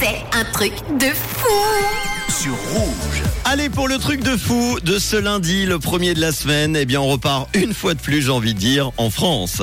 [0.00, 1.48] C'est un truc de fou
[2.28, 3.22] sur Rouge.
[3.44, 6.76] Allez pour le truc de fou de ce lundi, le premier de la semaine.
[6.76, 9.62] Eh bien, on repart une fois de plus, j'ai envie de dire, en France.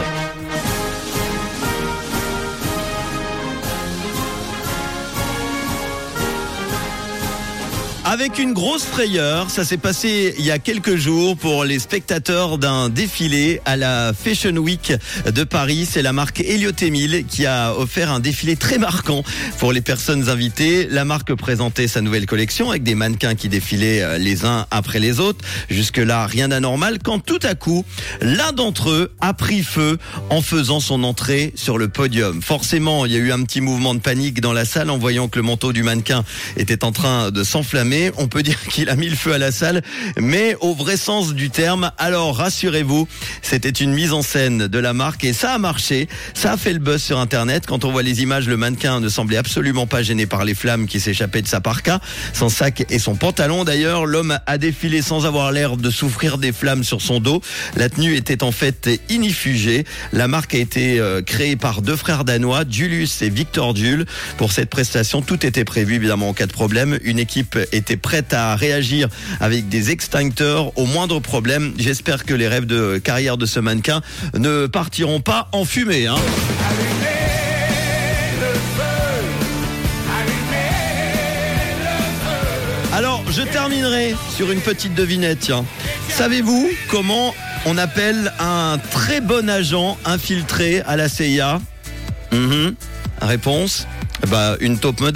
[8.14, 12.60] Avec une grosse frayeur, ça s'est passé il y a quelques jours pour les spectateurs
[12.60, 14.94] d'un défilé à la Fashion Week
[15.26, 15.88] de Paris.
[15.90, 19.24] C'est la marque Elliot Emile qui a offert un défilé très marquant
[19.58, 20.88] pour les personnes invitées.
[20.92, 25.00] La marque présentait sa nouvelle collection avec des mannequins qui défilaient euh, les uns après
[25.00, 25.44] les autres.
[25.72, 27.84] Jusque-là, rien d'anormal quand tout à coup,
[28.22, 29.98] l'un d'entre eux a pris feu
[30.30, 32.44] en faisant son entrée sur le podium.
[32.44, 35.30] Forcément, il y a eu un petit mouvement de panique dans la salle en voyant
[35.30, 36.24] que le manteau du mannequin
[36.58, 39.52] était en train de s'enflammer on peut dire qu'il a mis le feu à la
[39.52, 39.82] salle,
[40.18, 41.92] mais au vrai sens du terme.
[41.98, 43.08] Alors rassurez-vous,
[43.42, 46.08] c'était une mise en scène de la marque et ça a marché.
[46.34, 47.66] Ça a fait le buzz sur Internet.
[47.68, 50.88] Quand on voit les images, le mannequin ne semblait absolument pas gêné par les flammes
[50.88, 52.00] qui s'échappaient de sa parka,
[52.34, 53.64] son sac et son pantalon.
[53.64, 57.42] D'ailleurs, l'homme a défilé sans avoir l'air de souffrir des flammes sur son dos.
[57.76, 59.86] La tenue était en fait inifugée.
[60.12, 64.06] La marque a été euh, créée par deux frères danois, Julius et Victor Dul.
[64.38, 67.00] Pour cette prestation, tout était prévu évidemment en cas de problème.
[67.04, 71.74] Une équipe est prête à réagir avec des extincteurs au moindre problème.
[71.78, 74.02] J'espère que les rêves de carrière de ce mannequin
[74.38, 76.08] ne partiront pas en fumée.
[76.08, 76.16] Hein.
[82.94, 85.52] Alors, je terminerai sur une petite devinette.
[86.10, 87.34] Savez-vous comment
[87.66, 91.60] on appelle un très bon agent infiltré à la CIA
[92.32, 92.76] mhm.
[93.22, 93.88] Réponse
[94.30, 95.12] bah, Une taupe modèle.